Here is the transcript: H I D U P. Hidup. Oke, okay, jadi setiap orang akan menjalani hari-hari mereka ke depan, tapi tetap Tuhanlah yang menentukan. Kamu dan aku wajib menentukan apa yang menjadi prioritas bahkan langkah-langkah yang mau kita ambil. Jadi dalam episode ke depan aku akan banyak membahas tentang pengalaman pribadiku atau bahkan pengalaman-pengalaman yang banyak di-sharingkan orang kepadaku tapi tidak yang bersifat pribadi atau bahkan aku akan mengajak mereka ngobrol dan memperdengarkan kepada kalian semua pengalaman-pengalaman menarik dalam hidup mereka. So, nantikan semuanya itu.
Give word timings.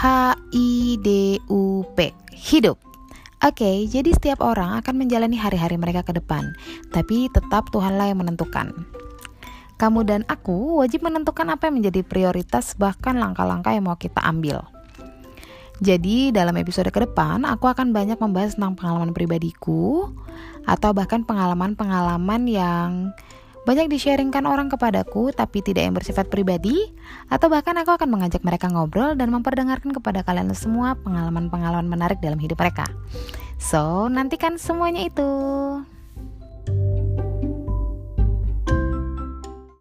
H 0.00 0.32
I 0.56 0.96
D 0.96 1.36
U 1.52 1.84
P. 1.92 2.08
Hidup. 2.32 2.80
Oke, 3.44 3.52
okay, 3.52 3.76
jadi 3.84 4.16
setiap 4.16 4.40
orang 4.40 4.80
akan 4.80 4.96
menjalani 4.96 5.36
hari-hari 5.36 5.76
mereka 5.76 6.00
ke 6.00 6.16
depan, 6.16 6.56
tapi 6.88 7.28
tetap 7.28 7.68
Tuhanlah 7.68 8.08
yang 8.08 8.24
menentukan. 8.24 8.72
Kamu 9.76 10.00
dan 10.08 10.24
aku 10.24 10.80
wajib 10.80 11.04
menentukan 11.04 11.52
apa 11.52 11.68
yang 11.68 11.84
menjadi 11.84 12.00
prioritas 12.00 12.72
bahkan 12.80 13.20
langkah-langkah 13.20 13.76
yang 13.76 13.92
mau 13.92 14.00
kita 14.00 14.24
ambil. 14.24 14.64
Jadi 15.84 16.32
dalam 16.32 16.56
episode 16.56 16.88
ke 16.88 17.04
depan 17.04 17.44
aku 17.44 17.68
akan 17.68 17.92
banyak 17.92 18.16
membahas 18.16 18.56
tentang 18.56 18.80
pengalaman 18.80 19.12
pribadiku 19.12 20.08
atau 20.64 20.96
bahkan 20.96 21.28
pengalaman-pengalaman 21.28 22.48
yang 22.48 23.12
banyak 23.68 23.92
di-sharingkan 23.92 24.48
orang 24.48 24.72
kepadaku 24.72 25.36
tapi 25.36 25.60
tidak 25.60 25.84
yang 25.84 25.94
bersifat 25.96 26.32
pribadi 26.32 26.88
atau 27.28 27.52
bahkan 27.52 27.76
aku 27.76 27.92
akan 27.92 28.08
mengajak 28.08 28.40
mereka 28.40 28.72
ngobrol 28.72 29.12
dan 29.12 29.28
memperdengarkan 29.28 29.92
kepada 29.92 30.24
kalian 30.24 30.48
semua 30.56 30.96
pengalaman-pengalaman 31.04 31.84
menarik 31.84 32.18
dalam 32.24 32.40
hidup 32.40 32.56
mereka. 32.56 32.88
So, 33.60 34.08
nantikan 34.08 34.56
semuanya 34.56 35.04
itu. 35.04 35.28